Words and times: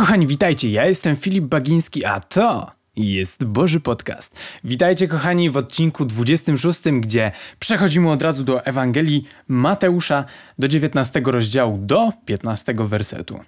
kochani, 0.00 0.26
witajcie. 0.26 0.70
Ja 0.70 0.86
jestem 0.86 1.16
Filip 1.16 1.44
Bagiński, 1.44 2.04
a 2.04 2.20
to 2.20 2.70
jest 2.96 3.44
Boży 3.44 3.80
Podcast. 3.80 4.34
Witajcie, 4.64 5.08
kochani, 5.08 5.50
w 5.50 5.56
odcinku 5.56 6.04
26, 6.04 6.80
gdzie 7.00 7.32
przechodzimy 7.58 8.10
od 8.10 8.22
razu 8.22 8.44
do 8.44 8.64
Ewangelii 8.64 9.24
Mateusza, 9.48 10.24
do 10.58 10.68
19 10.68 11.22
rozdziału, 11.24 11.78
do 11.78 12.12
15 12.24 12.74
wersetu. 12.78 13.40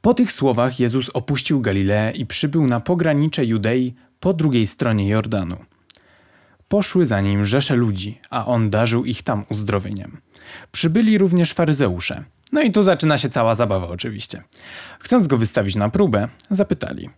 Po 0.00 0.14
tych 0.14 0.32
słowach 0.32 0.80
Jezus 0.80 1.10
opuścił 1.14 1.60
Galileę 1.60 2.12
i 2.12 2.26
przybył 2.26 2.66
na 2.66 2.80
pogranicze 2.80 3.44
Judei 3.44 3.94
po 4.20 4.32
drugiej 4.32 4.66
stronie 4.66 5.08
Jordanu. 5.08 5.56
Poszły 6.68 7.06
za 7.06 7.20
nim 7.20 7.44
rzesze 7.44 7.76
ludzi, 7.76 8.20
a 8.30 8.46
on 8.46 8.70
darzył 8.70 9.04
ich 9.04 9.22
tam 9.22 9.44
uzdrowieniem. 9.50 10.20
Przybyli 10.72 11.18
również 11.18 11.52
faryzeusze. 11.52 12.24
No 12.52 12.62
i 12.62 12.72
tu 12.72 12.82
zaczyna 12.82 13.18
się 13.18 13.28
cała 13.28 13.54
zabawa, 13.54 13.88
oczywiście. 13.88 14.42
Chcąc 14.98 15.26
go 15.26 15.36
wystawić 15.36 15.76
na 15.76 15.88
próbę, 15.88 16.28
zapytali: 16.50 17.10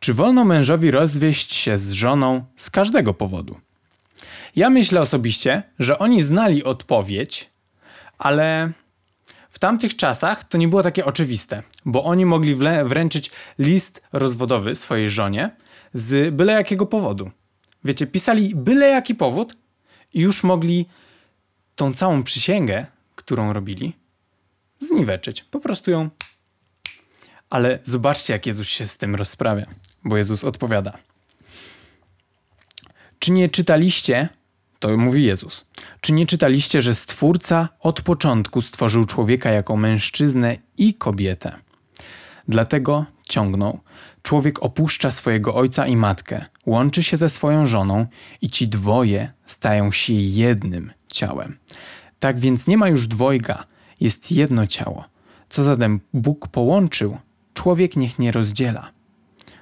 Czy 0.00 0.14
wolno 0.14 0.44
mężowi 0.44 0.90
rozwieść 0.90 1.54
się 1.54 1.78
z 1.78 1.90
żoną 1.90 2.44
z 2.56 2.70
każdego 2.70 3.14
powodu? 3.14 3.60
Ja 4.56 4.70
myślę 4.70 5.00
osobiście, 5.00 5.62
że 5.78 5.98
oni 5.98 6.22
znali 6.22 6.64
odpowiedź, 6.64 7.50
ale 8.18 8.72
w 9.50 9.58
tamtych 9.58 9.96
czasach 9.96 10.44
to 10.44 10.58
nie 10.58 10.68
było 10.68 10.82
takie 10.82 11.04
oczywiste, 11.04 11.62
bo 11.84 12.04
oni 12.04 12.26
mogli 12.26 12.54
wręczyć 12.84 13.30
list 13.58 14.02
rozwodowy 14.12 14.74
swojej 14.74 15.10
żonie 15.10 15.50
z 15.94 16.34
byle 16.34 16.52
jakiego 16.52 16.86
powodu. 16.86 17.30
Wiecie, 17.84 18.06
pisali 18.06 18.52
byle 18.54 18.88
jaki 18.88 19.14
powód 19.14 19.56
i 20.14 20.20
już 20.20 20.42
mogli 20.42 20.86
tą 21.76 21.92
całą 21.92 22.22
przysięgę, 22.22 22.86
którą 23.14 23.52
robili, 23.52 23.96
zniweczyć. 24.84 25.42
Po 25.42 25.60
prostu 25.60 25.90
ją. 25.90 26.10
Ale 27.50 27.78
zobaczcie, 27.84 28.32
jak 28.32 28.46
Jezus 28.46 28.68
się 28.68 28.86
z 28.86 28.96
tym 28.96 29.14
rozprawia, 29.14 29.66
bo 30.04 30.16
Jezus 30.16 30.44
odpowiada. 30.44 30.98
Czy 33.18 33.32
nie 33.32 33.48
czytaliście, 33.48 34.28
to 34.78 34.96
mówi 34.96 35.24
Jezus, 35.24 35.66
czy 36.00 36.12
nie 36.12 36.26
czytaliście, 36.26 36.82
że 36.82 36.94
Stwórca 36.94 37.68
od 37.80 38.02
początku 38.02 38.62
stworzył 38.62 39.04
człowieka 39.04 39.50
jako 39.50 39.76
mężczyznę 39.76 40.56
i 40.78 40.94
kobietę? 40.94 41.56
Dlatego 42.48 43.06
ciągnął. 43.28 43.80
Człowiek 44.22 44.62
opuszcza 44.62 45.10
swojego 45.10 45.54
ojca 45.54 45.86
i 45.86 45.96
matkę, 45.96 46.44
łączy 46.66 47.02
się 47.02 47.16
ze 47.16 47.28
swoją 47.28 47.66
żoną 47.66 48.06
i 48.40 48.50
ci 48.50 48.68
dwoje 48.68 49.32
stają 49.44 49.92
się 49.92 50.12
jednym 50.12 50.92
ciałem. 51.12 51.58
Tak 52.18 52.38
więc 52.40 52.66
nie 52.66 52.76
ma 52.76 52.88
już 52.88 53.06
dwojga, 53.06 53.64
jest 54.00 54.32
jedno 54.32 54.66
ciało. 54.66 55.04
Co 55.48 55.64
zatem 55.64 56.00
Bóg 56.12 56.48
połączył, 56.48 57.18
człowiek 57.54 57.96
niech 57.96 58.18
nie 58.18 58.32
rozdziela. 58.32 58.90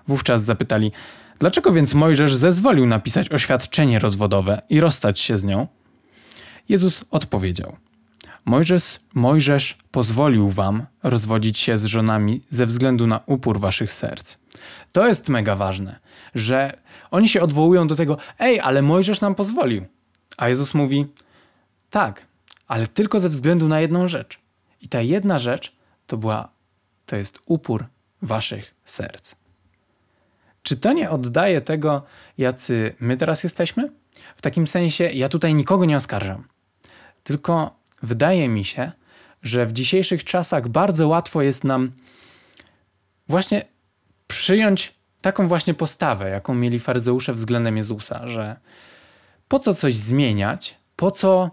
Wówczas 0.06 0.44
zapytali, 0.44 0.92
dlaczego 1.39 1.72
więc 1.72 1.94
Mojżesz 1.94 2.34
zezwolił 2.34 2.86
napisać 2.86 3.33
oświadczenie 3.33 3.98
rozwodowe 3.98 4.62
i 4.69 4.80
rozstać 4.80 5.20
się 5.20 5.39
z 5.39 5.44
nią? 5.44 5.66
Jezus 6.69 7.05
odpowiedział: 7.11 7.77
Mojżesz, 8.44 9.00
Mojżesz 9.14 9.77
pozwolił 9.91 10.50
wam 10.50 10.86
rozwodzić 11.02 11.58
się 11.58 11.78
z 11.78 11.84
żonami 11.84 12.41
ze 12.50 12.67
względu 12.67 13.06
na 13.06 13.20
upór 13.27 13.61
waszych 13.61 13.92
serc. 13.92 14.36
To 14.92 15.08
jest 15.08 15.28
mega 15.28 15.56
ważne, 15.56 15.98
że 16.34 16.78
oni 17.11 17.28
się 17.28 17.42
odwołują 17.42 17.86
do 17.86 17.96
tego, 17.96 18.19
ej, 18.39 18.61
ale 18.61 18.83
Mojżesz 18.83 19.20
nam 19.20 19.34
pozwolił. 19.34 19.84
A 20.36 20.48
Jezus 20.48 20.74
mówi, 20.74 21.06
tak, 21.91 22.27
ale 22.73 22.87
tylko 22.87 23.20
ze 23.20 23.28
względu 23.28 23.69
na 23.69 23.81
jedną 23.81 24.06
rzecz. 24.06 24.39
I 24.81 24.89
ta 24.89 25.01
jedna 25.01 25.39
rzecz 25.39 25.73
to 26.06 26.17
była, 26.17 26.48
to 27.06 27.17
jest 27.17 27.39
upór 27.47 27.87
waszych 28.23 28.75
serc. 28.84 29.34
Czy 30.62 30.77
to 30.77 30.92
nie 30.92 31.11
oddaje 31.11 31.61
tego, 31.61 32.02
jacy 32.39 32.95
my 33.01 33.17
teraz 33.17 33.42
jesteśmy? 33.42 33.92
W 34.36 34.42
takim 34.42 34.67
sensie, 34.67 35.05
ja 35.05 35.29
tutaj 35.29 35.55
nikogo 35.55 35.85
nie 35.85 35.96
oskarżam. 35.96 36.45
Tylko 37.24 37.77
wydaje 38.02 38.48
mi 38.48 38.64
się, 38.64 38.92
że 39.42 39.67
w 39.67 39.73
dzisiejszych 39.73 40.25
czasach 40.25 40.69
bardzo 40.69 41.08
łatwo 41.08 41.42
jest 41.42 41.64
nam 41.64 41.92
właśnie 43.29 43.64
przyjąć 44.27 44.95
taką 45.20 45.48
właśnie 45.48 45.75
postawę, 45.75 46.30
jaką 46.30 46.55
mieli 46.55 46.79
faryzeusze 46.79 47.33
względem 47.33 47.77
Jezusa, 47.77 48.27
że 48.27 48.57
po 49.48 49.58
co 49.58 49.75
coś 49.75 49.95
zmieniać, 49.95 50.77
po 50.96 51.11
co 51.11 51.51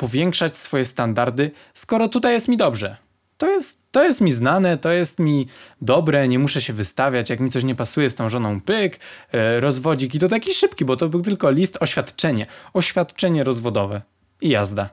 powiększać 0.00 0.56
swoje 0.56 0.84
standardy, 0.84 1.50
skoro 1.74 2.08
tutaj 2.08 2.32
jest 2.32 2.48
mi 2.48 2.56
dobrze. 2.56 2.96
To 3.36 3.50
jest, 3.50 3.86
to 3.90 4.04
jest 4.04 4.20
mi 4.20 4.32
znane, 4.32 4.78
to 4.78 4.92
jest 4.92 5.18
mi 5.18 5.46
dobre, 5.80 6.28
nie 6.28 6.38
muszę 6.38 6.62
się 6.62 6.72
wystawiać. 6.72 7.30
Jak 7.30 7.40
mi 7.40 7.50
coś 7.50 7.64
nie 7.64 7.74
pasuje 7.74 8.10
z 8.10 8.14
tą 8.14 8.28
żoną, 8.28 8.60
pyk, 8.60 9.00
e, 9.32 9.60
rozwodzik 9.60 10.14
i 10.14 10.18
to 10.18 10.28
taki 10.28 10.54
szybki, 10.54 10.84
bo 10.84 10.96
to 10.96 11.08
był 11.08 11.22
tylko 11.22 11.50
list, 11.50 11.76
oświadczenie. 11.80 12.46
Oświadczenie 12.72 13.44
rozwodowe 13.44 14.02
i 14.40 14.48
jazda. 14.48 14.90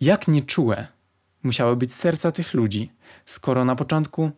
Jak 0.00 0.28
nieczułe 0.28 0.86
musiały 1.42 1.76
być 1.76 1.94
serca 1.94 2.32
tych 2.32 2.54
ludzi, 2.54 2.90
skoro 3.26 3.64
na 3.64 3.76
początku 3.76 4.30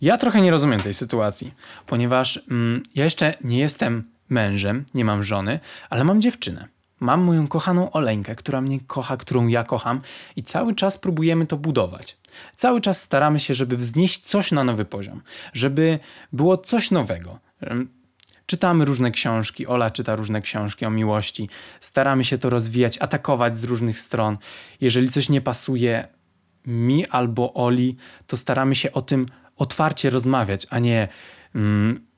ja 0.00 0.16
trochę 0.16 0.40
nie 0.40 0.50
rozumiem 0.50 0.80
tej 0.80 0.94
sytuacji, 0.94 1.54
ponieważ 1.86 2.40
mm, 2.50 2.82
ja 2.94 3.04
jeszcze 3.04 3.34
nie 3.44 3.58
jestem 3.58 4.10
mężem, 4.28 4.84
nie 4.94 5.04
mam 5.04 5.24
żony, 5.24 5.60
ale 5.90 6.04
mam 6.04 6.20
dziewczynę. 6.20 6.79
Mam 7.00 7.20
moją 7.20 7.48
kochaną 7.48 7.90
Oleńkę, 7.90 8.36
która 8.36 8.60
mnie 8.60 8.80
kocha, 8.86 9.16
którą 9.16 9.46
ja 9.46 9.64
kocham 9.64 10.00
i 10.36 10.42
cały 10.42 10.74
czas 10.74 10.98
próbujemy 10.98 11.46
to 11.46 11.56
budować. 11.56 12.16
Cały 12.56 12.80
czas 12.80 13.00
staramy 13.00 13.40
się, 13.40 13.54
żeby 13.54 13.76
wznieść 13.76 14.20
coś 14.20 14.52
na 14.52 14.64
nowy 14.64 14.84
poziom, 14.84 15.22
żeby 15.52 15.98
było 16.32 16.56
coś 16.56 16.90
nowego. 16.90 17.38
Czytamy 18.46 18.84
różne 18.84 19.10
książki, 19.10 19.66
Ola 19.66 19.90
czyta 19.90 20.16
różne 20.16 20.40
książki 20.40 20.86
o 20.86 20.90
miłości, 20.90 21.48
staramy 21.80 22.24
się 22.24 22.38
to 22.38 22.50
rozwijać, 22.50 22.98
atakować 22.98 23.58
z 23.58 23.64
różnych 23.64 24.00
stron. 24.00 24.38
Jeżeli 24.80 25.08
coś 25.08 25.28
nie 25.28 25.40
pasuje 25.40 26.08
mi 26.66 27.06
albo 27.06 27.54
Oli, 27.54 27.96
to 28.26 28.36
staramy 28.36 28.74
się 28.74 28.92
o 28.92 29.02
tym 29.02 29.26
otwarcie 29.56 30.10
rozmawiać, 30.10 30.66
a 30.70 30.78
nie 30.78 31.08
mm, 31.54 32.09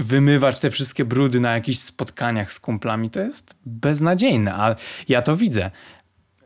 wymywać 0.00 0.58
te 0.58 0.70
wszystkie 0.70 1.04
brudy 1.04 1.40
na 1.40 1.52
jakichś 1.52 1.78
spotkaniach 1.78 2.52
z 2.52 2.60
kumplami, 2.60 3.10
to 3.10 3.20
jest 3.20 3.54
beznadziejne, 3.66 4.54
a 4.54 4.76
ja 5.08 5.22
to 5.22 5.36
widzę 5.36 5.70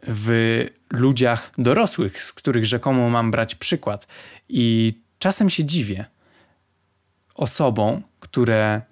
w 0.02 0.66
ludziach 0.90 1.50
dorosłych, 1.58 2.22
z 2.22 2.32
których 2.32 2.66
rzekomo 2.66 3.10
mam 3.10 3.30
brać 3.30 3.54
przykład. 3.54 4.06
I 4.48 4.94
czasem 5.18 5.50
się 5.50 5.64
dziwię 5.64 6.04
osobom, 7.34 8.02
które 8.20 8.82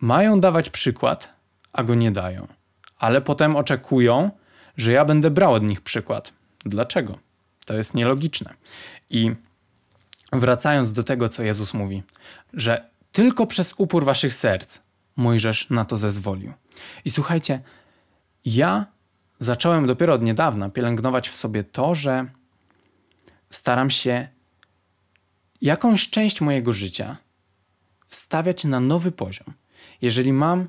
mają 0.00 0.40
dawać 0.40 0.70
przykład, 0.70 1.34
a 1.72 1.82
go 1.84 1.94
nie 1.94 2.10
dają, 2.10 2.46
ale 2.98 3.20
potem 3.20 3.56
oczekują, 3.56 4.30
że 4.76 4.92
ja 4.92 5.04
będę 5.04 5.30
brał 5.30 5.52
od 5.52 5.62
nich 5.62 5.80
przykład. 5.80 6.32
Dlaczego? 6.64 7.18
To 7.66 7.74
jest 7.74 7.94
nielogiczne. 7.94 8.54
I 9.10 9.32
wracając 10.32 10.92
do 10.92 11.02
tego, 11.02 11.28
co 11.28 11.42
Jezus 11.42 11.74
mówi, 11.74 12.02
że 12.52 12.95
tylko 13.16 13.46
przez 13.46 13.74
upór 13.76 14.04
waszych 14.04 14.34
serc 14.34 14.80
Mojżesz 15.16 15.70
na 15.70 15.84
to 15.84 15.96
zezwolił. 15.96 16.52
I 17.04 17.10
słuchajcie, 17.10 17.60
ja 18.44 18.86
zacząłem 19.38 19.86
dopiero 19.86 20.14
od 20.14 20.22
niedawna 20.22 20.70
pielęgnować 20.70 21.28
w 21.28 21.36
sobie 21.36 21.64
to, 21.64 21.94
że 21.94 22.26
staram 23.50 23.90
się 23.90 24.28
jakąś 25.62 26.10
część 26.10 26.40
mojego 26.40 26.72
życia 26.72 27.16
wstawiać 28.06 28.64
na 28.64 28.80
nowy 28.80 29.12
poziom. 29.12 29.54
Jeżeli 30.02 30.32
mam 30.32 30.68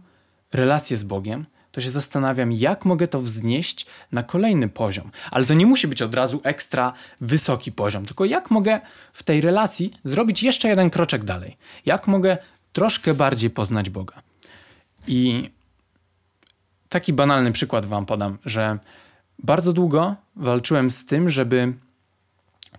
relację 0.54 0.98
z 0.98 1.04
Bogiem, 1.04 1.46
to 1.78 1.82
się 1.82 1.92
zastanawiam, 1.92 2.52
jak 2.52 2.86
mogę 2.86 3.08
to 3.08 3.22
wznieść 3.22 3.86
na 4.12 4.24
kolejny 4.24 4.70
poziom. 4.70 5.12
Ale 5.32 5.46
to 5.46 5.54
nie 5.54 5.66
musi 5.66 5.88
być 5.88 6.02
od 6.02 6.16
razu 6.16 6.42
ekstra 6.44 6.94
wysoki 7.22 7.72
poziom, 7.72 8.06
tylko 8.06 8.26
jak 8.26 8.52
mogę 8.52 8.80
w 9.14 9.24
tej 9.24 9.42
relacji 9.42 9.94
zrobić 10.04 10.44
jeszcze 10.44 10.68
jeden 10.68 10.90
kroczek 10.90 11.24
dalej. 11.24 11.58
Jak 11.86 12.08
mogę 12.08 12.38
troszkę 12.74 13.14
bardziej 13.14 13.50
poznać 13.50 13.90
Boga. 13.90 14.22
I 15.08 15.50
taki 16.90 17.14
banalny 17.14 17.52
przykład 17.52 17.86
Wam 17.86 18.06
podam, 18.06 18.38
że 18.46 18.78
bardzo 19.40 19.74
długo 19.74 20.16
walczyłem 20.36 20.92
z 20.92 21.06
tym, 21.06 21.30
żeby 21.30 21.74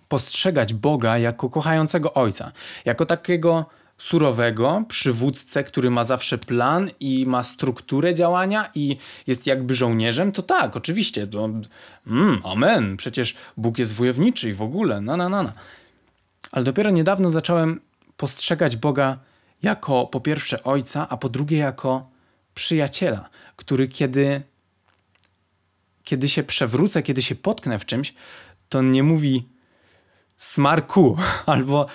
postrzegać 0.07 0.73
Boga 0.73 1.17
jako 1.17 1.49
kochającego 1.49 2.13
ojca, 2.13 2.51
jako 2.85 3.05
takiego 3.05 3.65
surowego 3.99 4.83
przywódcę, 4.87 5.63
który 5.63 5.89
ma 5.89 6.05
zawsze 6.05 6.37
plan 6.37 6.89
i 6.99 7.25
ma 7.25 7.43
strukturę 7.43 8.13
działania 8.13 8.69
i 8.75 8.97
jest 9.27 9.47
jakby 9.47 9.75
żołnierzem, 9.75 10.31
to 10.31 10.41
tak, 10.41 10.75
oczywiście, 10.75 11.27
to 11.27 11.49
mm, 12.07 12.41
amen, 12.43 12.97
przecież 12.97 13.35
Bóg 13.57 13.77
jest 13.77 13.93
wojowniczy 13.93 14.49
i 14.49 14.53
w 14.53 14.61
ogóle, 14.61 15.01
na, 15.01 15.17
na, 15.17 15.29
na, 15.29 15.43
na. 15.43 15.53
Ale 16.51 16.65
dopiero 16.65 16.89
niedawno 16.89 17.29
zacząłem 17.29 17.81
postrzegać 18.17 18.77
Boga 18.77 19.17
jako 19.63 20.07
po 20.07 20.19
pierwsze 20.19 20.63
ojca, 20.63 21.07
a 21.09 21.17
po 21.17 21.29
drugie 21.29 21.57
jako 21.57 22.09
przyjaciela, 22.55 23.29
który 23.55 23.87
kiedy, 23.87 24.41
kiedy 26.03 26.29
się 26.29 26.43
przewrócę, 26.43 27.03
kiedy 27.03 27.21
się 27.21 27.35
potknę 27.35 27.79
w 27.79 27.85
czymś, 27.85 28.13
to 28.69 28.81
nie 28.81 29.03
mówi 29.03 29.47
smarku 30.37 31.17
albo 31.45 31.87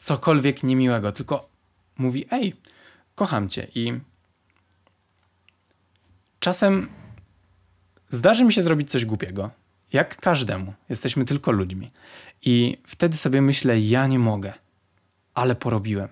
cokolwiek 0.00 0.62
niemiłego, 0.62 1.12
tylko 1.12 1.48
mówi: 1.98 2.26
Ej, 2.30 2.54
kocham 3.14 3.48
cię. 3.48 3.66
I 3.74 4.00
czasem 6.40 6.88
zdarzy 8.08 8.44
mi 8.44 8.52
się 8.52 8.62
zrobić 8.62 8.90
coś 8.90 9.04
głupiego. 9.04 9.50
Jak 9.92 10.16
każdemu. 10.16 10.74
Jesteśmy 10.88 11.24
tylko 11.24 11.52
ludźmi. 11.52 11.90
I 12.42 12.78
wtedy 12.86 13.16
sobie 13.16 13.42
myślę: 13.42 13.80
Ja 13.80 14.06
nie 14.06 14.18
mogę, 14.18 14.52
ale 15.34 15.54
porobiłem, 15.54 16.08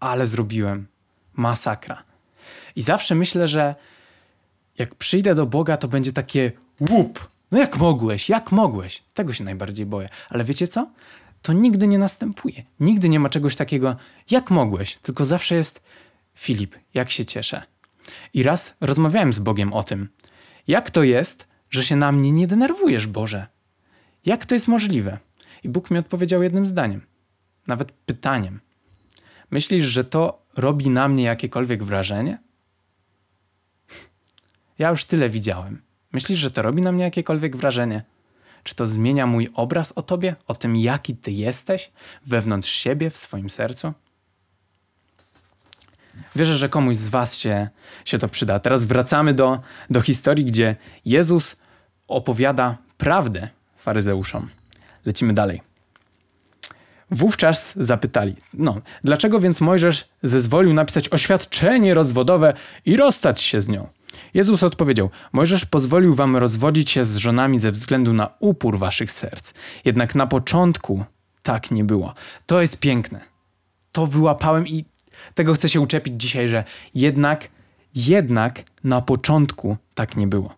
ale 0.00 0.26
zrobiłem. 0.26 0.86
Masakra. 1.32 2.02
I 2.76 2.82
zawsze 2.82 3.14
myślę, 3.14 3.48
że 3.48 3.74
jak 4.78 4.94
przyjdę 4.94 5.34
do 5.34 5.46
Boga, 5.46 5.76
to 5.76 5.88
będzie 5.88 6.12
takie 6.12 6.52
łup. 6.90 7.35
No 7.50 7.58
jak 7.58 7.76
mogłeś, 7.76 8.28
jak 8.28 8.52
mogłeś? 8.52 9.02
Tego 9.14 9.32
się 9.32 9.44
najbardziej 9.44 9.86
boję. 9.86 10.08
Ale 10.30 10.44
wiecie 10.44 10.68
co? 10.68 10.90
To 11.42 11.52
nigdy 11.52 11.86
nie 11.86 11.98
następuje. 11.98 12.62
Nigdy 12.80 13.08
nie 13.08 13.20
ma 13.20 13.28
czegoś 13.28 13.56
takiego, 13.56 13.96
jak 14.30 14.50
mogłeś, 14.50 14.96
tylko 14.96 15.24
zawsze 15.24 15.54
jest 15.54 15.82
Filip, 16.34 16.76
jak 16.94 17.10
się 17.10 17.24
cieszę. 17.24 17.62
I 18.34 18.42
raz 18.42 18.76
rozmawiałem 18.80 19.32
z 19.32 19.38
Bogiem 19.38 19.72
o 19.72 19.82
tym. 19.82 20.08
Jak 20.68 20.90
to 20.90 21.02
jest, 21.02 21.48
że 21.70 21.84
się 21.84 21.96
na 21.96 22.12
mnie 22.12 22.32
nie 22.32 22.46
denerwujesz, 22.46 23.06
Boże? 23.06 23.46
Jak 24.24 24.46
to 24.46 24.54
jest 24.54 24.68
możliwe? 24.68 25.18
I 25.64 25.68
Bóg 25.68 25.90
mi 25.90 25.98
odpowiedział 25.98 26.42
jednym 26.42 26.66
zdaniem, 26.66 27.06
nawet 27.66 27.92
pytaniem. 27.92 28.60
Myślisz, 29.50 29.84
że 29.84 30.04
to 30.04 30.42
robi 30.56 30.90
na 30.90 31.08
mnie 31.08 31.24
jakiekolwiek 31.24 31.84
wrażenie? 31.84 32.38
Ja 34.78 34.90
już 34.90 35.04
tyle 35.04 35.28
widziałem. 35.28 35.85
Myślisz, 36.16 36.38
że 36.38 36.50
to 36.50 36.62
robi 36.62 36.82
na 36.82 36.92
mnie 36.92 37.04
jakiekolwiek 37.04 37.56
wrażenie? 37.56 38.02
Czy 38.62 38.74
to 38.74 38.86
zmienia 38.86 39.26
mój 39.26 39.48
obraz 39.54 39.92
o 39.92 40.02
tobie, 40.02 40.36
o 40.46 40.54
tym, 40.54 40.76
jaki 40.76 41.16
ty 41.16 41.30
jesteś 41.30 41.90
wewnątrz 42.26 42.70
siebie, 42.70 43.10
w 43.10 43.16
swoim 43.16 43.50
sercu? 43.50 43.92
Wierzę, 46.36 46.56
że 46.56 46.68
komuś 46.68 46.96
z 46.96 47.08
Was 47.08 47.36
się, 47.36 47.68
się 48.04 48.18
to 48.18 48.28
przyda. 48.28 48.58
Teraz 48.58 48.84
wracamy 48.84 49.34
do, 49.34 49.60
do 49.90 50.00
historii, 50.00 50.44
gdzie 50.44 50.76
Jezus 51.04 51.56
opowiada 52.08 52.76
prawdę 52.98 53.48
faryzeuszom. 53.76 54.50
Lecimy 55.06 55.32
dalej. 55.32 55.60
Wówczas 57.10 57.72
zapytali, 57.76 58.34
no, 58.54 58.80
dlaczego 59.04 59.40
więc 59.40 59.60
Mojżesz 59.60 60.08
zezwolił 60.22 60.74
napisać 60.74 61.08
oświadczenie 61.08 61.94
rozwodowe 61.94 62.54
i 62.86 62.96
rozstać 62.96 63.40
się 63.40 63.60
z 63.60 63.68
nią? 63.68 63.95
Jezus 64.34 64.62
odpowiedział: 64.62 65.10
Mojżesz 65.32 65.64
pozwolił 65.64 66.14
wam 66.14 66.36
rozwodzić 66.36 66.90
się 66.90 67.04
z 67.04 67.16
żonami 67.16 67.58
ze 67.58 67.70
względu 67.70 68.12
na 68.12 68.28
upór 68.40 68.78
waszych 68.78 69.12
serc. 69.12 69.54
Jednak 69.84 70.14
na 70.14 70.26
początku 70.26 71.04
tak 71.42 71.70
nie 71.70 71.84
było. 71.84 72.14
To 72.46 72.60
jest 72.60 72.76
piękne. 72.76 73.20
To 73.92 74.06
wyłapałem 74.06 74.66
i 74.66 74.84
tego 75.34 75.54
chcę 75.54 75.68
się 75.68 75.80
uczepić 75.80 76.14
dzisiaj, 76.16 76.48
że 76.48 76.64
jednak, 76.94 77.48
jednak 77.94 78.62
na 78.84 79.00
początku 79.00 79.76
tak 79.94 80.16
nie 80.16 80.26
było. 80.26 80.54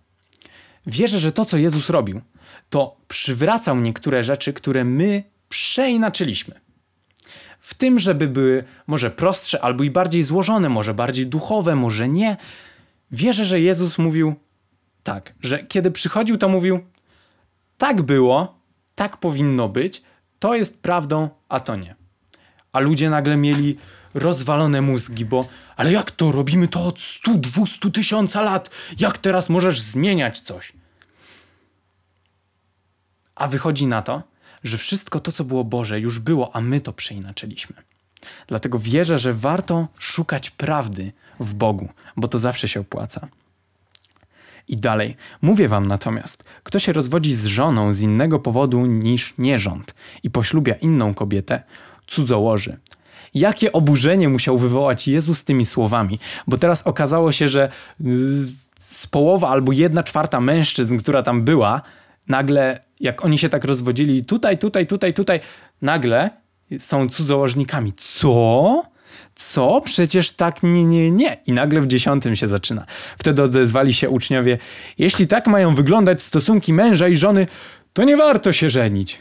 Wierzę, 0.86 1.18
że 1.18 1.32
to, 1.32 1.44
co 1.44 1.56
Jezus 1.56 1.90
robił, 1.90 2.20
to 2.70 2.96
przywracał 3.08 3.80
niektóre 3.80 4.22
rzeczy, 4.22 4.52
które 4.52 4.84
my 4.84 5.22
przeinaczyliśmy. 5.48 6.60
W 7.60 7.74
tym, 7.74 7.98
żeby 7.98 8.28
były 8.28 8.64
może 8.86 9.10
prostsze 9.10 9.60
albo 9.64 9.84
i 9.84 9.90
bardziej 9.90 10.22
złożone, 10.22 10.68
może 10.68 10.94
bardziej 10.94 11.26
duchowe, 11.26 11.76
może 11.76 12.08
nie. 12.08 12.36
Wierzę, 13.10 13.44
że 13.44 13.60
Jezus 13.60 13.98
mówił 13.98 14.34
tak, 15.02 15.34
że 15.42 15.58
kiedy 15.64 15.90
przychodził, 15.90 16.38
to 16.38 16.48
mówił: 16.48 16.80
Tak 17.78 18.02
było, 18.02 18.60
tak 18.94 19.16
powinno 19.16 19.68
być, 19.68 20.02
to 20.38 20.54
jest 20.54 20.82
prawdą, 20.82 21.28
a 21.48 21.60
to 21.60 21.76
nie. 21.76 21.94
A 22.72 22.80
ludzie 22.80 23.10
nagle 23.10 23.36
mieli 23.36 23.78
rozwalone 24.14 24.80
mózgi, 24.80 25.24
bo 25.24 25.48
ale 25.76 25.92
jak 25.92 26.10
to 26.10 26.32
robimy 26.32 26.68
to 26.68 26.86
od 26.86 26.98
100-200 26.98 27.90
tysiąca 27.90 28.42
lat? 28.42 28.70
Jak 28.98 29.18
teraz 29.18 29.48
możesz 29.48 29.80
zmieniać 29.80 30.40
coś? 30.40 30.72
A 33.34 33.48
wychodzi 33.48 33.86
na 33.86 34.02
to, 34.02 34.22
że 34.64 34.78
wszystko 34.78 35.20
to, 35.20 35.32
co 35.32 35.44
było 35.44 35.64
Boże, 35.64 36.00
już 36.00 36.18
było, 36.18 36.56
a 36.56 36.60
my 36.60 36.80
to 36.80 36.92
przeinaczyliśmy. 36.92 37.76
Dlatego 38.46 38.78
wierzę, 38.78 39.18
że 39.18 39.34
warto 39.34 39.88
szukać 39.98 40.50
prawdy 40.50 41.12
w 41.40 41.54
Bogu, 41.54 41.88
bo 42.16 42.28
to 42.28 42.38
zawsze 42.38 42.68
się 42.68 42.80
opłaca. 42.80 43.28
I 44.68 44.76
dalej. 44.76 45.16
Mówię 45.42 45.68
wam 45.68 45.86
natomiast, 45.86 46.44
kto 46.62 46.78
się 46.78 46.92
rozwodzi 46.92 47.34
z 47.34 47.44
żoną 47.44 47.94
z 47.94 48.00
innego 48.00 48.38
powodu 48.38 48.86
niż 48.86 49.34
nierząd 49.38 49.94
i 50.22 50.30
poślubia 50.30 50.74
inną 50.74 51.14
kobietę, 51.14 51.62
cudzołoży. 52.06 52.76
Jakie 53.34 53.72
oburzenie 53.72 54.28
musiał 54.28 54.58
wywołać 54.58 55.08
Jezus 55.08 55.44
tymi 55.44 55.66
słowami, 55.66 56.18
bo 56.46 56.56
teraz 56.56 56.82
okazało 56.82 57.32
się, 57.32 57.48
że 57.48 57.72
z 58.78 59.06
połowa 59.06 59.48
albo 59.48 59.72
jedna 59.72 60.02
czwarta 60.02 60.40
mężczyzn, 60.40 60.98
która 60.98 61.22
tam 61.22 61.42
była, 61.42 61.82
nagle, 62.28 62.80
jak 63.00 63.24
oni 63.24 63.38
się 63.38 63.48
tak 63.48 63.64
rozwodzili, 63.64 64.24
tutaj, 64.24 64.58
tutaj, 64.58 64.86
tutaj, 64.86 65.14
tutaj, 65.14 65.40
nagle 65.82 66.30
są 66.78 67.08
cudzołożnikami. 67.08 67.92
Co? 67.92 68.84
Co? 69.34 69.80
Przecież 69.84 70.30
tak 70.30 70.62
nie, 70.62 70.84
nie, 70.84 71.10
nie. 71.10 71.36
I 71.46 71.52
nagle 71.52 71.80
w 71.80 71.86
dziesiątym 71.86 72.36
się 72.36 72.48
zaczyna. 72.48 72.86
Wtedy 73.18 73.42
odezwali 73.42 73.94
się 73.94 74.10
uczniowie. 74.10 74.58
Jeśli 74.98 75.26
tak 75.26 75.46
mają 75.46 75.74
wyglądać 75.74 76.22
stosunki 76.22 76.72
męża 76.72 77.08
i 77.08 77.16
żony, 77.16 77.46
to 77.92 78.04
nie 78.04 78.16
warto 78.16 78.52
się 78.52 78.70
żenić. 78.70 79.18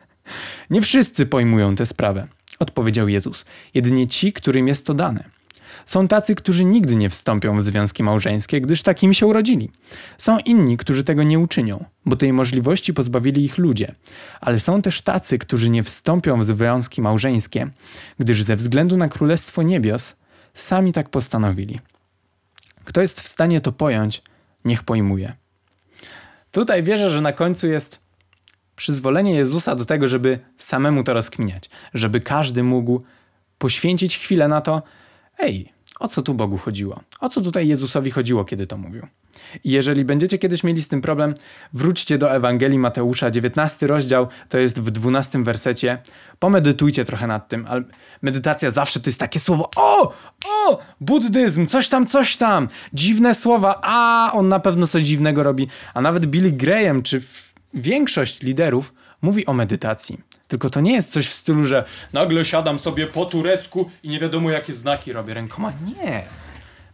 nie 0.70 0.82
wszyscy 0.82 1.26
pojmują 1.26 1.76
tę 1.76 1.86
sprawę, 1.86 2.26
odpowiedział 2.58 3.08
Jezus. 3.08 3.44
Jedynie 3.74 4.06
ci, 4.06 4.32
którym 4.32 4.68
jest 4.68 4.86
to 4.86 4.94
dane. 4.94 5.24
Są 5.84 6.08
tacy, 6.08 6.34
którzy 6.34 6.64
nigdy 6.64 6.96
nie 6.96 7.10
wstąpią 7.10 7.56
w 7.56 7.62
związki 7.62 8.02
małżeńskie, 8.02 8.60
gdyż 8.60 8.82
takimi 8.82 9.14
się 9.14 9.26
urodzili. 9.26 9.70
Są 10.18 10.38
inni, 10.38 10.76
którzy 10.76 11.04
tego 11.04 11.22
nie 11.22 11.38
uczynią, 11.38 11.84
bo 12.06 12.16
tej 12.16 12.32
możliwości 12.32 12.94
pozbawili 12.94 13.44
ich 13.44 13.58
ludzie. 13.58 13.92
Ale 14.40 14.60
są 14.60 14.82
też 14.82 15.00
tacy, 15.00 15.38
którzy 15.38 15.70
nie 15.70 15.82
wstąpią 15.82 16.40
w 16.40 16.44
związki 16.44 17.02
małżeńskie, 17.02 17.70
gdyż 18.18 18.42
ze 18.42 18.56
względu 18.56 18.96
na 18.96 19.08
Królestwo 19.08 19.62
Niebios 19.62 20.16
sami 20.54 20.92
tak 20.92 21.08
postanowili. 21.08 21.80
Kto 22.84 23.00
jest 23.00 23.20
w 23.20 23.28
stanie 23.28 23.60
to 23.60 23.72
pojąć, 23.72 24.22
niech 24.64 24.82
pojmuje. 24.82 25.32
Tutaj 26.52 26.82
wierzę, 26.82 27.10
że 27.10 27.20
na 27.20 27.32
końcu 27.32 27.66
jest 27.66 28.00
przyzwolenie 28.76 29.34
Jezusa 29.34 29.74
do 29.74 29.84
tego, 29.84 30.08
żeby 30.08 30.38
samemu 30.56 31.04
to 31.04 31.14
rozkminiać, 31.14 31.70
żeby 31.94 32.20
każdy 32.20 32.62
mógł 32.62 33.02
poświęcić 33.58 34.18
chwilę 34.18 34.48
na 34.48 34.60
to, 34.60 34.82
ej, 35.38 35.72
o 36.00 36.08
co 36.08 36.22
tu 36.22 36.34
Bogu 36.34 36.58
chodziło? 36.58 37.00
O 37.20 37.28
co 37.28 37.40
tutaj 37.40 37.68
Jezusowi 37.68 38.10
chodziło, 38.10 38.44
kiedy 38.44 38.66
to 38.66 38.76
mówił? 38.76 39.06
I 39.64 39.70
jeżeli 39.70 40.04
będziecie 40.04 40.38
kiedyś 40.38 40.64
mieli 40.64 40.82
z 40.82 40.88
tym 40.88 41.00
problem, 41.00 41.34
wróćcie 41.72 42.18
do 42.18 42.32
Ewangelii 42.32 42.78
Mateusza, 42.78 43.30
19 43.30 43.86
rozdział, 43.86 44.28
to 44.48 44.58
jest 44.58 44.80
w 44.80 44.90
12 44.90 45.42
wersecie. 45.42 45.98
Pomedytujcie 46.38 47.04
trochę 47.04 47.26
nad 47.26 47.48
tym, 47.48 47.66
ale 47.68 47.82
medytacja 48.22 48.70
zawsze 48.70 49.00
to 49.00 49.10
jest 49.10 49.20
takie 49.20 49.40
słowo 49.40 49.70
o, 49.76 50.12
o, 50.46 50.78
buddyzm, 51.00 51.66
coś 51.66 51.88
tam, 51.88 52.06
coś 52.06 52.36
tam, 52.36 52.68
dziwne 52.92 53.34
słowa, 53.34 53.80
a 53.82 54.30
on 54.34 54.48
na 54.48 54.60
pewno 54.60 54.86
coś 54.86 55.02
dziwnego 55.02 55.42
robi. 55.42 55.68
A 55.94 56.00
nawet 56.00 56.26
Billy 56.26 56.52
Graham, 56.52 57.02
czy 57.02 57.22
większość 57.74 58.42
liderów 58.42 58.94
mówi 59.22 59.46
o 59.46 59.52
medytacji. 59.52 60.31
Tylko 60.52 60.70
to 60.70 60.80
nie 60.80 60.92
jest 60.92 61.10
coś 61.10 61.28
w 61.28 61.34
stylu, 61.34 61.64
że 61.64 61.84
nagle 62.12 62.44
siadam 62.44 62.78
sobie 62.78 63.06
po 63.06 63.24
turecku 63.24 63.90
i 64.02 64.08
nie 64.08 64.20
wiadomo 64.20 64.50
jakie 64.50 64.74
znaki 64.74 65.12
robię 65.12 65.34
rękoma. 65.34 65.72
Nie. 65.86 66.22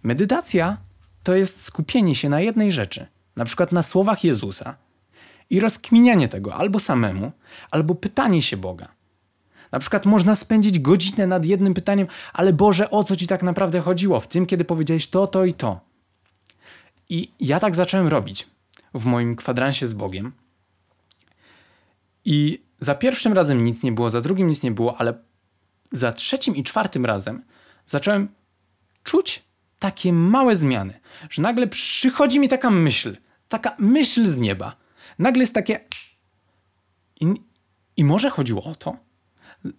Medytacja 0.03 0.77
to 1.23 1.35
jest 1.35 1.63
skupienie 1.63 2.15
się 2.15 2.29
na 2.29 2.41
jednej 2.41 2.73
rzeczy, 2.73 3.07
na 3.37 3.45
przykład 3.45 3.73
na 3.73 3.83
słowach 3.83 4.25
Jezusa 4.25 4.77
i 5.51 5.61
rozkminianie 5.61 6.29
tego 6.29 6.55
albo 6.55 6.81
samemu, 6.81 7.33
albo 7.71 7.95
pytanie 7.95 8.43
się 8.43 8.57
Boga. 8.57 8.89
Na 9.73 9.79
przykład 9.79 10.07
można 10.07 10.35
spędzić 10.35 10.79
godzinę 10.79 11.27
nad 11.27 11.45
jednym 11.45 11.75
pytaniem, 11.75 12.07
ale 12.33 12.53
Boże, 12.53 12.91
o 12.91 13.05
co 13.05 13.17
ci 13.17 13.27
tak 13.27 13.43
naprawdę 13.43 13.81
chodziło 13.81 14.21
w 14.21 14.29
tym, 14.29 14.47
kiedy 14.47 14.65
powiedziałeś 14.65 15.07
to, 15.07 15.27
to 15.27 15.45
i 15.45 15.53
to. 15.53 15.81
I 17.09 17.31
ja 17.41 17.61
tak 17.61 17.75
zacząłem 17.75 18.09
robić 18.09 18.47
w 18.95 19.05
moim 19.05 19.37
kwadransie 19.37 19.87
z 19.87 19.93
Bogiem. 19.93 20.33
I 22.25 22.68
za 22.81 22.95
pierwszym 22.95 23.33
razem 23.33 23.65
nic 23.65 23.83
nie 23.83 23.93
było, 23.93 24.11
za 24.11 24.21
drugim 24.21 24.49
nic 24.49 24.63
nie 24.63 24.71
było, 24.71 25.01
ale 25.01 25.15
za 25.93 26.13
trzecim 26.13 26.57
i 26.57 26.63
czwartym 26.63 27.07
razem 27.07 27.43
zacząłem 27.87 28.29
czuć 29.05 29.43
takie 29.79 30.13
małe 30.13 30.57
zmiany, 30.57 31.01
że 31.31 31.43
nagle 31.43 31.67
przychodzi 31.67 32.41
mi 32.41 32.49
taka 32.49 32.71
myśl, 32.71 33.17
taka 33.49 33.77
myśl 33.79 34.27
z 34.27 34.37
nieba. 34.37 34.77
Nagle 35.19 35.41
jest 35.41 35.55
takie. 35.55 35.81
I, 37.21 37.27
i 37.97 38.05
może 38.05 38.31
chodziło 38.31 38.65
o 38.65 38.75
to? 38.75 38.97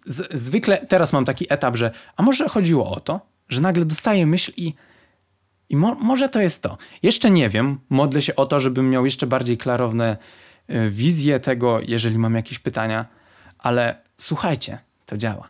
Z, 0.05 0.33
zwykle 0.33 0.85
teraz 0.85 1.13
mam 1.13 1.25
taki 1.25 1.45
etap, 1.53 1.75
że 1.75 1.91
a 2.15 2.23
może 2.23 2.49
chodziło 2.49 2.91
o 2.91 2.99
to, 2.99 3.19
że 3.49 3.61
nagle 3.61 3.85
dostaję 3.85 4.25
myśl 4.25 4.51
i, 4.57 4.73
i 5.69 5.75
mo, 5.75 5.95
może 5.95 6.29
to 6.29 6.41
jest 6.41 6.61
to. 6.61 6.77
Jeszcze 7.03 7.31
nie 7.31 7.49
wiem, 7.49 7.79
modlę 7.89 8.21
się 8.21 8.35
o 8.35 8.45
to, 8.45 8.59
żebym 8.59 8.89
miał 8.89 9.05
jeszcze 9.05 9.27
bardziej 9.27 9.57
klarowne 9.57 10.17
wizję 10.89 11.39
tego, 11.39 11.79
jeżeli 11.87 12.17
mam 12.17 12.35
jakieś 12.35 12.59
pytania, 12.59 13.05
Ale 13.59 14.01
słuchajcie, 14.17 14.77
to 15.05 15.17
działa. 15.17 15.49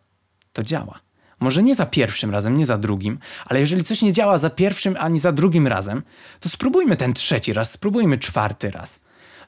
To 0.54 0.64
działa. 0.64 1.00
Może 1.40 1.64
nie 1.64 1.76
za 1.76 1.86
pierwszym 1.86 2.32
razem, 2.32 2.58
nie 2.58 2.66
za 2.66 2.78
drugim, 2.78 3.20
ale 3.46 3.60
jeżeli 3.60 3.84
coś 3.84 4.02
nie 4.02 4.14
działa 4.14 4.38
za 4.38 4.50
pierwszym 4.50 4.96
ani 5.00 5.20
za 5.20 5.32
drugim 5.32 5.68
razem, 5.68 6.04
to 6.40 6.50
spróbujmy 6.50 6.96
ten 6.96 7.14
trzeci 7.14 7.54
raz, 7.54 7.72
spróbujmy 7.72 8.18
czwarty 8.18 8.72
raz. 8.72 9.00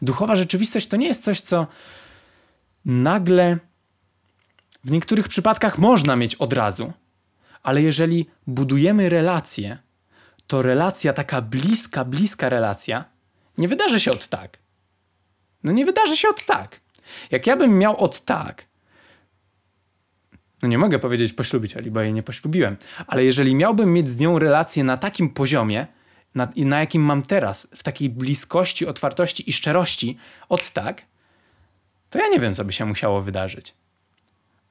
Duchowa 0.02 0.36
rzeczywistość 0.36 0.88
to 0.88 0.98
nie 0.98 1.08
jest 1.08 1.24
coś, 1.24 1.42
co 1.42 1.68
nagle 2.86 3.58
w 4.84 4.92
niektórych 4.92 5.28
przypadkach 5.28 5.78
można 5.78 6.16
mieć 6.16 6.36
od 6.36 6.54
razu, 6.54 6.94
ale 7.64 7.82
jeżeli 7.82 8.26
budujemy 8.48 9.10
relacje, 9.10 9.78
to 10.48 10.62
relacja, 10.62 11.14
taka 11.14 11.42
bliska, 11.42 12.06
bliska 12.06 12.50
relacja, 12.50 13.06
nie 13.58 13.68
wydarzy 13.68 14.00
się 14.00 14.12
od 14.12 14.28
tak. 14.28 14.61
No 15.64 15.72
nie 15.72 15.86
wydarzy 15.86 16.18
się 16.18 16.30
od 16.30 16.46
tak. 16.46 16.80
Jak 17.32 17.48
ja 17.48 17.58
bym 17.58 17.78
miał 17.78 17.98
od 17.98 18.26
tak, 18.26 18.66
no 20.62 20.68
nie 20.68 20.78
mogę 20.78 21.00
powiedzieć 21.00 21.34
poślubić 21.34 21.78
Ali, 21.78 21.92
bo 21.92 22.02
jej 22.02 22.14
nie 22.14 22.24
poślubiłem, 22.24 22.78
ale 23.08 23.26
jeżeli 23.26 23.56
miałbym 23.56 23.94
mieć 23.94 24.10
z 24.10 24.20
nią 24.20 24.40
relację 24.40 24.84
na 24.84 24.98
takim 24.98 25.30
poziomie, 25.30 25.88
na, 26.36 26.48
na 26.58 26.80
jakim 26.80 27.02
mam 27.02 27.22
teraz, 27.22 27.68
w 27.76 27.84
takiej 27.84 28.10
bliskości, 28.10 28.88
otwartości 28.88 29.50
i 29.50 29.54
szczerości, 29.54 30.18
od 30.50 30.70
tak, 30.70 31.02
to 32.10 32.20
ja 32.20 32.28
nie 32.28 32.40
wiem, 32.40 32.56
co 32.56 32.66
by 32.66 32.74
się 32.74 32.86
musiało 32.86 33.22
wydarzyć. 33.22 33.74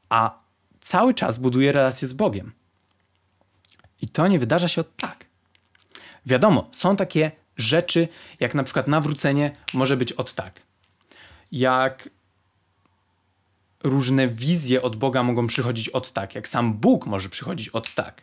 A 0.08 0.38
cały 0.80 1.14
czas 1.14 1.36
buduję 1.36 1.72
relację 1.72 2.08
z 2.08 2.12
Bogiem. 2.12 2.52
I 4.02 4.08
to 4.08 4.28
nie 4.28 4.38
wydarza 4.38 4.68
się 4.68 4.80
od 4.80 4.96
tak. 4.96 5.26
Wiadomo, 6.26 6.68
są 6.72 6.96
takie 6.96 7.30
rzeczy, 7.56 8.08
jak 8.40 8.54
na 8.54 8.64
przykład 8.64 8.88
nawrócenie 8.88 9.50
może 9.74 9.96
być 9.96 10.12
od 10.12 10.34
tak. 10.34 10.60
Jak 11.52 12.08
różne 13.84 14.28
wizje 14.28 14.82
od 14.82 14.96
Boga 14.96 15.22
mogą 15.22 15.46
przychodzić 15.46 15.88
od 15.88 16.12
tak, 16.12 16.34
jak 16.34 16.48
sam 16.48 16.74
Bóg 16.74 17.06
może 17.06 17.28
przychodzić 17.28 17.68
od 17.68 17.94
tak. 17.94 18.22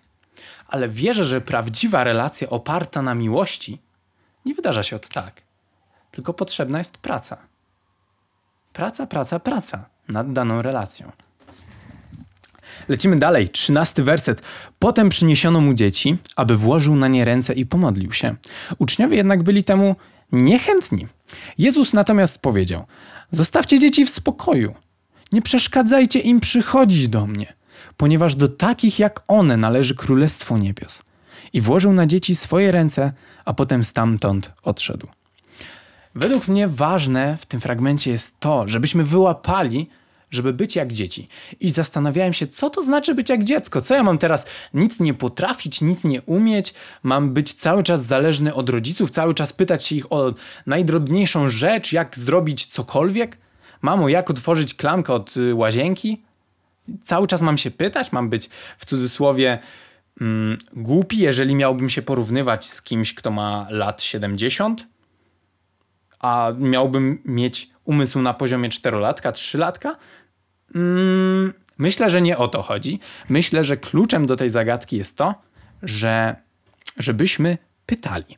Ale 0.68 0.90
wierzę, 0.90 1.26
że 1.26 1.42
prawdziwa 1.42 2.04
relacja 2.04 2.50
oparta 2.50 3.02
na 3.02 3.16
miłości 3.16 3.82
nie 4.46 4.56
wydarza 4.56 4.84
się 4.84 4.96
od 4.96 5.10
tak. 5.10 5.42
Tylko 6.12 6.34
potrzebna 6.34 6.78
jest 6.78 6.98
praca. 6.98 7.38
Praca, 8.74 9.08
praca, 9.08 9.40
praca 9.40 9.90
nad 10.08 10.34
daną 10.34 10.62
relacją. 10.62 11.12
Lecimy 12.88 13.20
dalej, 13.20 13.50
trzynasty 13.50 14.04
werset. 14.04 14.42
Potem 14.80 15.10
przyniesiono 15.10 15.62
mu 15.62 15.74
dzieci, 15.74 16.18
aby 16.36 16.58
włożył 16.58 16.96
na 16.96 17.08
nie 17.08 17.26
ręce 17.26 17.54
i 17.54 17.66
pomodlił 17.66 18.14
się. 18.14 18.36
Uczniowie 18.78 19.18
jednak 19.18 19.44
byli 19.44 19.64
temu 19.64 19.96
niechętni. 20.32 21.08
Jezus 21.58 21.94
natomiast 21.94 22.40
powiedział: 22.40 22.86
Zostawcie 23.32 23.80
dzieci 23.80 24.06
w 24.06 24.10
spokoju. 24.10 24.76
Nie 25.32 25.42
przeszkadzajcie 25.42 26.20
im 26.20 26.40
przychodzić 26.40 27.08
do 27.08 27.28
mnie, 27.28 27.54
ponieważ 27.98 28.36
do 28.36 28.48
takich 28.48 29.00
jak 29.00 29.24
one 29.28 29.58
należy 29.58 29.96
Królestwo 29.96 30.58
Niebios. 30.58 31.04
I 31.54 31.62
włożył 31.62 31.94
na 31.94 32.06
dzieci 32.06 32.36
swoje 32.36 32.72
ręce, 32.72 33.14
a 33.46 33.54
potem 33.54 33.84
stamtąd 33.84 34.52
odszedł. 34.64 35.08
Według 36.16 36.48
mnie 36.48 36.68
ważne 36.68 37.38
w 37.38 37.46
tym 37.46 37.60
fragmencie 37.60 38.12
jest 38.12 38.40
to, 38.40 38.68
żebyśmy 38.68 39.04
wyłapali, 39.04 39.90
żeby 40.32 40.54
być 40.54 40.76
jak 40.76 40.94
dzieci. 40.94 41.28
I 41.60 41.72
zastanawiałem 41.72 42.34
się, 42.34 42.48
co 42.48 42.70
to 42.70 42.84
znaczy 42.84 43.16
być 43.16 43.30
jak 43.30 43.44
dziecko. 43.44 43.82
Co 43.82 43.96
ja 43.96 44.04
mam 44.04 44.18
teraz 44.18 44.46
nic 44.74 45.00
nie 45.00 45.14
potrafić, 45.14 45.82
nic 45.82 46.04
nie 46.04 46.22
umieć? 46.22 46.74
Mam 47.04 47.34
być 47.34 47.54
cały 47.54 47.84
czas 47.84 48.06
zależny 48.06 48.54
od 48.54 48.70
rodziców, 48.70 49.10
cały 49.10 49.34
czas 49.34 49.54
pytać 49.54 49.86
się 49.86 49.96
ich 49.96 50.12
o 50.12 50.34
najdrobniejszą 50.66 51.50
rzecz, 51.50 51.92
jak 51.92 52.18
zrobić 52.18 52.66
cokolwiek? 52.66 53.38
Mamo, 53.82 54.10
jak 54.10 54.30
otworzyć 54.30 54.74
klamkę 54.74 55.14
od 55.14 55.38
y, 55.38 55.56
łazienki? 55.56 56.22
Cały 57.04 57.28
czas 57.28 57.42
mam 57.42 57.58
się 57.58 57.72
pytać, 57.72 58.12
mam 58.12 58.30
być 58.30 58.50
w 58.78 58.86
cudzysłowie 58.86 59.60
mm, 60.22 60.58
głupi, 60.74 61.18
jeżeli 61.18 61.56
miałbym 61.56 61.90
się 61.90 62.02
porównywać 62.02 62.66
z 62.66 62.82
kimś, 62.82 63.14
kto 63.14 63.32
ma 63.32 63.68
lat 63.70 64.02
70, 64.02 64.88
a 66.20 66.52
miałbym 66.58 67.22
mieć 67.26 67.70
umysł 67.88 68.22
na 68.22 68.34
poziomie 68.34 68.70
czterolatka, 68.70 69.32
trzylatka? 69.32 69.96
Mm, 70.76 71.54
myślę, 71.78 72.10
że 72.10 72.22
nie 72.22 72.38
o 72.38 72.48
to 72.48 72.62
chodzi. 72.62 73.00
Myślę, 73.30 73.64
że 73.64 73.78
kluczem 73.78 74.26
do 74.26 74.36
tej 74.36 74.50
zagadki 74.50 74.98
jest 74.98 75.18
to, 75.18 75.36
że 75.84 76.36
żebyśmy 76.98 77.58
pytali. 77.86 78.38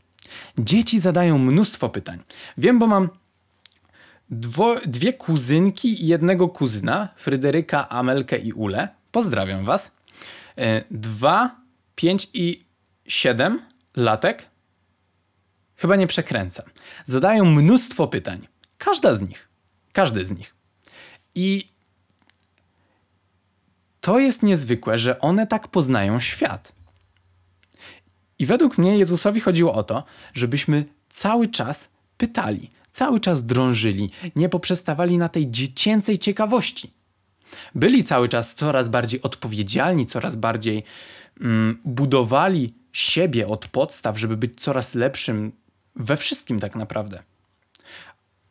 Dzieci 0.57 0.99
zadają 0.99 1.37
mnóstwo 1.37 1.89
pytań. 1.89 2.19
Wiem, 2.57 2.79
bo 2.79 2.87
mam 2.87 3.09
dwo, 4.29 4.75
dwie 4.85 5.13
kuzynki 5.13 6.03
i 6.03 6.07
jednego 6.07 6.47
kuzyna, 6.47 7.09
Fryderyka, 7.15 7.89
Amelkę 7.89 8.37
i 8.37 8.53
Ule. 8.53 8.87
Pozdrawiam 9.11 9.65
was. 9.65 9.91
E, 10.57 10.83
dwa, 10.91 11.55
pięć 11.95 12.29
i 12.33 12.65
siedem 13.07 13.61
latek. 13.95 14.45
Chyba 15.75 15.95
nie 15.95 16.07
przekręcam. 16.07 16.65
Zadają 17.05 17.45
mnóstwo 17.45 18.07
pytań. 18.07 18.47
Każda 18.79 19.13
z 19.13 19.21
nich. 19.21 19.47
Każdy 19.93 20.25
z 20.25 20.31
nich. 20.31 20.55
I 21.35 21.67
to 24.01 24.19
jest 24.19 24.43
niezwykłe, 24.43 24.97
że 24.97 25.19
one 25.19 25.47
tak 25.47 25.67
poznają 25.67 26.19
świat. 26.19 26.71
I 28.39 28.45
według 28.45 28.77
mnie 28.77 28.97
Jezusowi 28.97 29.39
chodziło 29.41 29.73
o 29.73 29.83
to, 29.83 30.03
żebyśmy 30.33 30.85
cały 31.09 31.47
czas 31.47 31.89
pytali, 32.17 32.71
cały 32.91 33.19
czas 33.19 33.45
drążyli, 33.45 34.09
nie 34.35 34.49
poprzestawali 34.49 35.17
na 35.17 35.29
tej 35.29 35.51
dziecięcej 35.51 36.17
ciekawości. 36.17 36.91
Byli 37.75 38.03
cały 38.03 38.29
czas 38.29 38.55
coraz 38.55 38.89
bardziej 38.89 39.21
odpowiedzialni, 39.21 40.05
coraz 40.05 40.35
bardziej 40.35 40.83
mm, 41.41 41.81
budowali 41.85 42.73
siebie 42.91 43.47
od 43.47 43.67
podstaw, 43.67 44.19
żeby 44.19 44.37
być 44.37 44.61
coraz 44.61 44.95
lepszym 44.95 45.51
we 45.95 46.17
wszystkim 46.17 46.59
tak 46.59 46.75
naprawdę. 46.75 47.23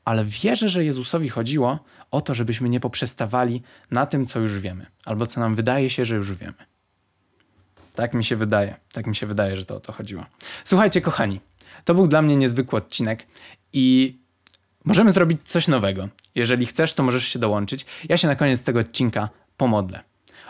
Ale 0.09 0.25
wierzę, 0.25 0.69
że 0.69 0.85
Jezusowi 0.85 1.29
chodziło 1.29 1.79
o 2.11 2.21
to, 2.21 2.35
żebyśmy 2.35 2.69
nie 2.69 2.81
poprzestawali 2.81 3.62
na 3.91 4.07
tym, 4.07 4.27
co 4.27 4.41
już 4.41 4.59
wiemy, 4.59 4.87
albo 5.05 5.27
co 5.27 5.41
nam 5.41 5.55
wydaje 5.55 5.91
się, 5.91 6.05
że 6.05 6.15
już 6.15 6.33
wiemy. 6.33 6.55
Tak 7.95 8.15
mi 8.15 8.25
się 8.25 8.37
wydaje, 8.37 8.77
tak 8.93 9.07
mi 9.07 9.17
się 9.17 9.27
wydaje, 9.27 9.57
że 9.57 9.65
to 9.65 9.77
o 9.77 9.81
to 9.81 9.93
chodziło. 9.93 10.25
Słuchajcie, 10.65 11.00
kochani, 11.00 11.41
to 11.85 11.95
był 11.95 12.07
dla 12.07 12.23
mnie 12.23 12.37
niezwykły 12.37 12.79
odcinek 12.79 13.27
i 13.73 14.17
możemy 14.85 15.11
zrobić 15.11 15.41
coś 15.45 15.69
nowego. 15.69 16.09
Jeżeli 16.35 16.67
chcesz, 16.67 16.95
to 16.95 17.03
możesz 17.03 17.25
się 17.29 17.38
dołączyć. 17.38 17.87
Ja 18.09 18.17
się 18.17 18.29
na 18.29 18.37
koniec 18.37 18.62
tego 18.62 18.81
odcinka 18.81 19.29
pomodlę. 19.57 20.00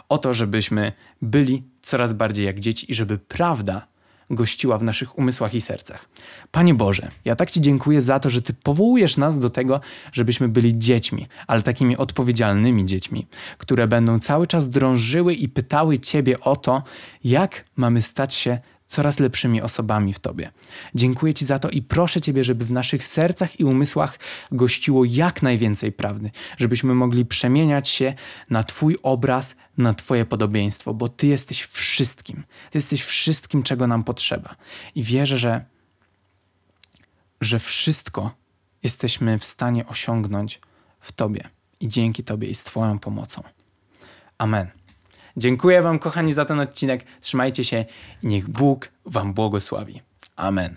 O 0.08 0.18
to, 0.18 0.34
żebyśmy 0.34 0.92
byli 1.22 1.62
coraz 1.82 2.12
bardziej 2.12 2.46
jak 2.46 2.60
dzieci 2.60 2.90
i 2.90 2.94
żeby 2.94 3.18
prawda 3.18 3.86
gościła 4.30 4.78
w 4.78 4.82
naszych 4.82 5.18
umysłach 5.18 5.54
i 5.54 5.60
sercach. 5.60 6.08
Panie 6.50 6.74
Boże, 6.74 7.10
ja 7.24 7.36
tak 7.36 7.50
Ci 7.50 7.60
dziękuję 7.60 8.02
za 8.02 8.20
to, 8.20 8.30
że 8.30 8.42
Ty 8.42 8.54
powołujesz 8.54 9.16
nas 9.16 9.38
do 9.38 9.50
tego, 9.50 9.80
żebyśmy 10.12 10.48
byli 10.48 10.78
dziećmi, 10.78 11.26
ale 11.46 11.62
takimi 11.62 11.96
odpowiedzialnymi 11.96 12.86
dziećmi, 12.86 13.26
które 13.58 13.88
będą 13.88 14.20
cały 14.20 14.46
czas 14.46 14.68
drążyły 14.68 15.34
i 15.34 15.48
pytały 15.48 15.98
Ciebie 15.98 16.40
o 16.40 16.56
to, 16.56 16.82
jak 17.24 17.64
mamy 17.76 18.02
stać 18.02 18.34
się 18.34 18.58
coraz 18.88 19.18
lepszymi 19.18 19.62
osobami 19.62 20.12
w 20.12 20.18
Tobie. 20.18 20.50
Dziękuję 20.94 21.34
Ci 21.34 21.46
za 21.46 21.58
to 21.58 21.70
i 21.70 21.82
proszę 21.82 22.20
Ciebie, 22.20 22.44
żeby 22.44 22.64
w 22.64 22.72
naszych 22.72 23.04
sercach 23.04 23.60
i 23.60 23.64
umysłach 23.64 24.18
gościło 24.52 25.04
jak 25.04 25.42
najwięcej 25.42 25.92
prawdy, 25.92 26.30
żebyśmy 26.58 26.94
mogli 26.94 27.26
przemieniać 27.26 27.88
się 27.88 28.14
na 28.50 28.62
Twój 28.62 28.96
obraz, 29.02 29.56
na 29.78 29.94
Twoje 29.94 30.26
podobieństwo, 30.26 30.94
bo 30.94 31.08
Ty 31.08 31.26
jesteś 31.26 31.62
wszystkim. 31.62 32.44
Ty 32.70 32.78
jesteś 32.78 33.02
wszystkim, 33.02 33.62
czego 33.62 33.86
nam 33.86 34.04
potrzeba. 34.04 34.56
I 34.94 35.02
wierzę, 35.02 35.38
że, 35.38 35.64
że 37.40 37.58
wszystko 37.58 38.34
jesteśmy 38.82 39.38
w 39.38 39.44
stanie 39.44 39.86
osiągnąć 39.86 40.60
w 41.00 41.12
Tobie 41.12 41.48
i 41.80 41.88
dzięki 41.88 42.24
Tobie 42.24 42.48
i 42.48 42.54
z 42.54 42.64
Twoją 42.64 42.98
pomocą. 42.98 43.42
Amen. 44.38 44.77
Dziękuję 45.38 45.82
Wam, 45.82 45.98
kochani, 45.98 46.32
za 46.32 46.44
ten 46.44 46.60
odcinek. 46.60 47.04
Trzymajcie 47.20 47.64
się 47.64 47.84
i 48.22 48.26
niech 48.26 48.48
Bóg 48.48 48.88
Wam 49.06 49.34
błogosławi. 49.34 50.00
Amen. 50.36 50.76